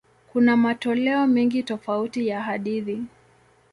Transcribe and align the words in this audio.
Kuna 0.33 0.57
matoleo 0.57 1.27
mengi 1.27 1.63
tofauti 1.63 2.27
ya 2.27 2.41
hadithi. 2.41 3.03